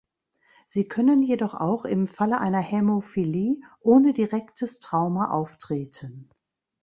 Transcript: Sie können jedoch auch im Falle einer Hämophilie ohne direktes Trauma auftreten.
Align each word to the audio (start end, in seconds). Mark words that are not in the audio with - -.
Sie 0.65 0.87
können 0.87 1.21
jedoch 1.21 1.53
auch 1.53 1.85
im 1.85 2.07
Falle 2.07 2.39
einer 2.39 2.59
Hämophilie 2.59 3.57
ohne 3.81 4.13
direktes 4.13 4.79
Trauma 4.79 5.29
auftreten. 5.29 6.27